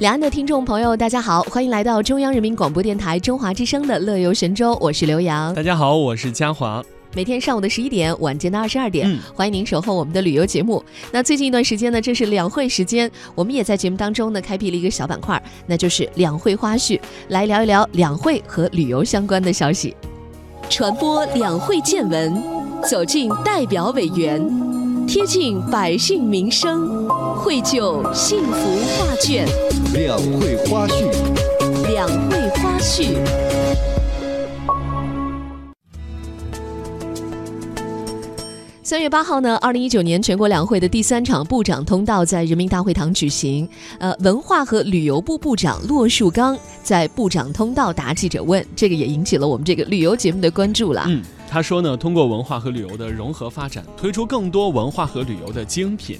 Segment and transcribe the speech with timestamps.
[0.00, 5.54] 两岸的听众朋友，大家好，欢迎来到中央人民广播电台中华之声的《乐游神州》，我是刘洋。
[5.54, 6.82] 大家好，我是嘉华。
[7.14, 10.82] 每天上午的十一点，晚间的二十二点，欢迎您守候我们的旅游节目。
[11.12, 16.98] 那最近一段时间呢，正是两会时间，我们也在节目当中呢开辟了一个小板块，那就是两会花絮，
[17.28, 19.94] 来聊一聊两会和旅游相关的消息，
[20.70, 22.42] 传播两会见闻，
[22.88, 24.69] 走进代表委员。
[25.12, 29.44] 贴近百姓民生，绘就幸福画卷。
[29.92, 31.10] 两会花絮，
[31.88, 33.16] 两会花絮。
[38.84, 43.68] 三月八号呢，二零一九年全国两会的第三场部长通道在人民大会堂举行。
[43.98, 51.02] 呃，文化和旅游部部长骆树刚在部长通道答记者问，这个也引起了我们这个旅游节目的关注了。
[51.08, 51.20] 嗯。
[51.50, 56.16] 他说呢，通过文化和旅游的融合发展，推出更多文化和旅游的精品。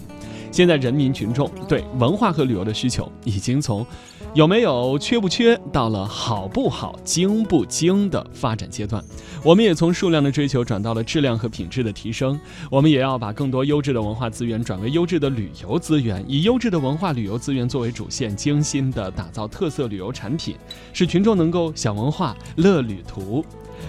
[0.50, 3.86] 现在人民群众对文化和旅游的需求已经从
[4.34, 9.00] 有没有、缺不缺，到了好不好、精不精的发展阶段。
[9.44, 12.38] 我们也从数量的追求转到了质量和品质的提升。
[12.68, 20.56] 我们也要把更多优质的文化资源转为优质的旅游资源，以优质的文化旅游资源作为主线，精心的打造特色旅游产品，
[20.92, 23.44] 使群众能够享文化、乐旅途。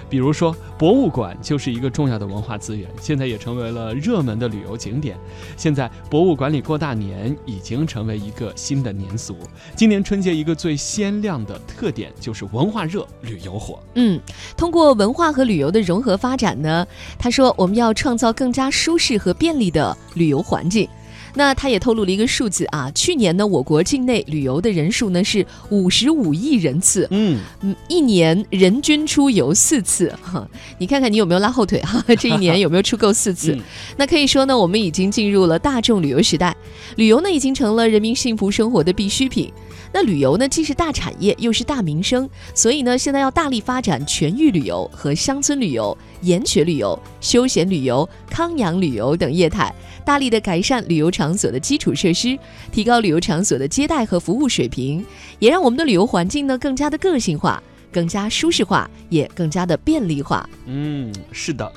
[0.09, 5.17] 比如说，博物馆就是一个重要的文化资源，现在也成为了热门的旅游景点。
[5.55, 9.35] 现在，博物馆里过大年已经成为一个新的年俗。
[9.75, 13.79] 今年春节一个最鲜亮的特点就是文化热，旅游火。
[13.95, 14.19] 嗯，
[14.57, 16.85] 通过文化和旅游的融合发展呢，
[17.17, 20.87] 他说我们要创造更加舒适和便利的旅游环境。
[21.33, 33.57] 那他也透露了一个数字啊，去年呢，我国境内旅游的人数呢是五十五亿人次，嗯嗯，一年人均出游四次哈，你看看你有没有拉后腿哈， 这一年有没有出够四次？
[33.97, 36.55] 那可以说呢，我们已经进入了大众旅游时代，
[36.95, 39.51] 旅游呢已经成了人民幸福生活的必需品。
[39.93, 48.07] 那旅游呢，既是大产业，又是大民生，所以呢，现在要大力发展全域旅游和乡村旅游、研学旅游、休闲旅游、
[48.41, 49.71] 康养旅游等业态，
[50.03, 52.35] 大力的改善旅游场所的基础设施，
[52.71, 55.05] 提高旅游场所的接待和服务水平，
[55.37, 60.49] 也让我们的旅游环境呢更加的个性化、更加舒适化，也更加的便利化。
[60.65, 61.71] 嗯，是的。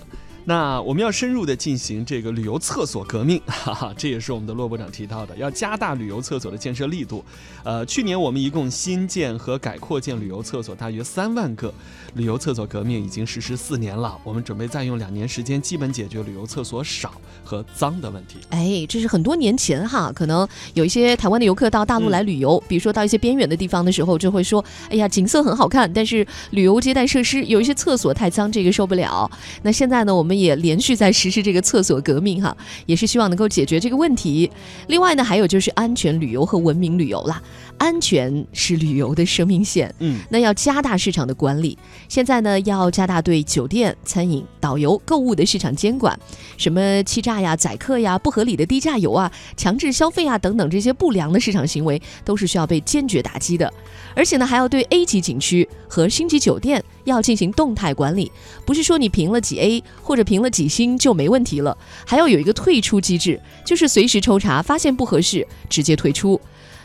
[0.46, 7.24] 那我们要深入的进行这个旅游厕所革命， 哈哈，这也是我们的骆部长提到的，要加大旅游厕所的建设力度。
[7.62, 11.72] 呃，去年我们一共新建和改扩建旅游厕所大约三万个，
[12.14, 18.36] 旅游厕所革命已经实施四年了，我们准备再用两年时间，基本解决旅游厕所少和脏的问题。
[18.50, 29.30] 哎，这是很多年前哈，可能有一些台湾的游客到大陆来旅游，比如说到一些边远的地方的时候，就会说，哎呀，景色很好看，但是旅游接待设施有一些厕所太脏，这个受不了。
[29.62, 32.56] 那现在呢，我们也连续在实施这个厕所革命哈，
[32.86, 34.50] 也是希望能够解决这个问题。
[34.88, 37.42] 另外呢，还有就是安全旅游和文明旅游啦。
[37.76, 41.76] 安全是旅游的生命线，嗯，那要加大市场的管理。
[42.08, 46.16] 现在呢，要加大对酒店、餐饮、导游、购物的市场监管，
[46.56, 53.70] 什么欺诈呀、宰客呀、不合理的低价游啊、强制消费啊等等这些不良的市场行为，都是需要被坚决打击的。
[54.14, 58.30] 而且呢，还要对 A 级景区和星级酒店要进行动态管理，
[58.66, 61.76] 不是说你评了几 A 或者评了几星就没问题了，
[62.06, 66.40] 还要有一个退出机制，就是随时抽查，发现不合适直接退出。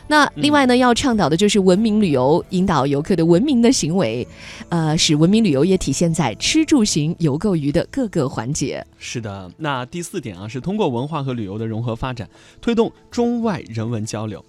[0.06, 4.26] 那另外呢，要倡导的就是文明旅游，引导游客的文明的行为，
[4.68, 8.84] 呃，使文明旅游也体现在吃住行游购娱的各个环节。
[8.98, 12.28] 是的，那第四点啊，是通过文化和旅游的融合发展，
[12.60, 14.44] 推动中外人文交流。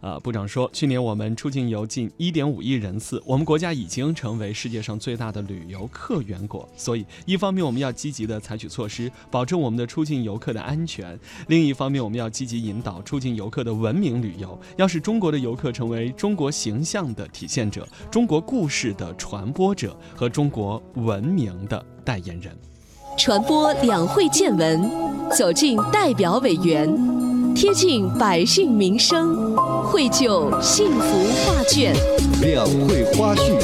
[0.00, 6.66] 呃，部长说，去年我们出境游近一点五亿人次，我们国家已经成为世界上最大的旅游客源国。
[6.74, 11.14] 所以，一方面我们要积极的采取措施，保证我们的出境游客的安全；
[11.48, 22.56] 另一方面，我们要积极引导出境游客的文明旅游，要使中国的游客成为中国形象的体现者、中国故事的传播者和中国文明的代言人。
[23.18, 24.90] 传播两会见闻，
[25.36, 27.19] 走进代表委员。
[27.54, 31.94] 贴近百姓民生，绘就幸福画卷。
[32.40, 33.58] 两会花絮，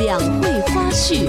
[0.00, 1.28] 两会花絮。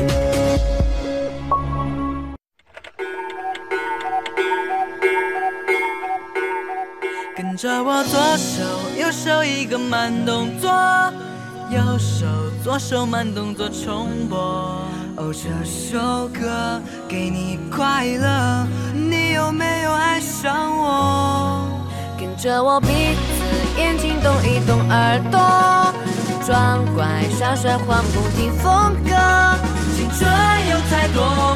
[7.35, 8.63] 跟着我左手
[8.99, 10.69] 右手一个慢动作，
[11.69, 12.25] 右手
[12.63, 14.37] 左手慢动作重播。
[15.17, 21.67] 哦，这首歌给你快乐，你有没有爱上我？
[22.17, 23.43] 跟着我鼻子
[23.77, 25.93] 眼睛动一动耳朵，
[26.45, 27.05] 装乖
[27.37, 29.11] 耍帅换不停风格。
[29.93, 30.25] 青春
[30.69, 31.55] 有太多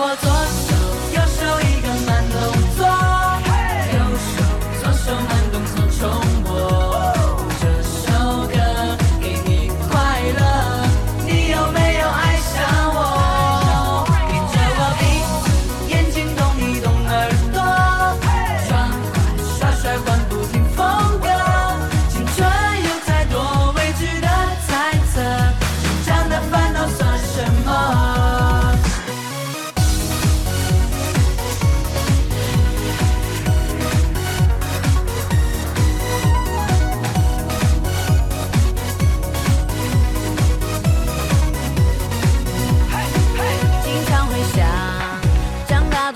[0.00, 0.67] 我左手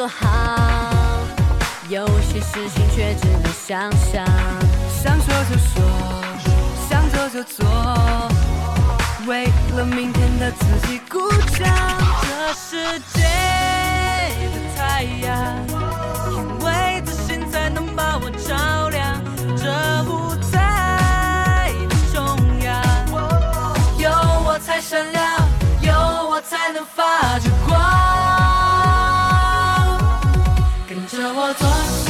[0.03, 1.21] 多好，
[1.89, 4.27] 有些事情却只能想象。
[5.01, 5.81] 想说就说，
[6.91, 7.65] 想做就做，
[9.29, 9.47] 为
[9.77, 11.69] 了明天的自己鼓掌。
[12.21, 13.23] 这世界
[31.13, 32.02] 着我左手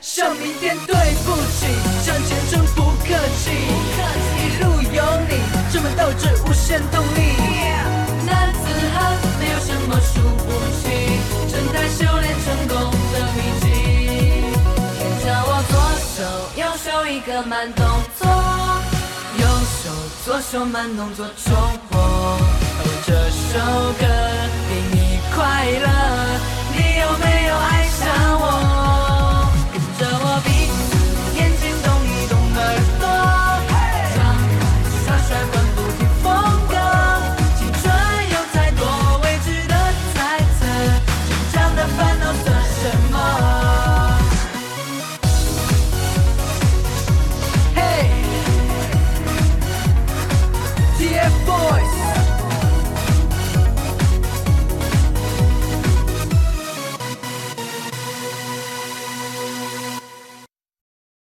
[0.00, 1.66] 向明天对不起，
[2.02, 3.08] 向前冲不客
[3.38, 3.50] 气，
[4.38, 5.32] 一路有你，
[5.72, 7.20] 这么斗志无限动力。
[8.24, 8.58] 男子
[8.94, 10.46] 汉没有什么输不
[10.80, 10.84] 起，
[11.50, 12.74] 正在修炼成功
[13.12, 13.64] 的秘籍。
[14.98, 15.72] 跟着我左
[16.14, 16.16] 手
[16.56, 17.84] 右手一个慢动
[18.18, 18.26] 作，
[19.38, 19.44] 右
[19.82, 19.90] 手
[20.24, 21.54] 左手慢动作重
[21.90, 22.38] 播，哦，
[23.06, 23.52] 这首
[23.98, 24.04] 歌
[24.68, 25.86] 给你快乐，
[26.72, 28.00] 你有没有爱上
[28.40, 28.44] 我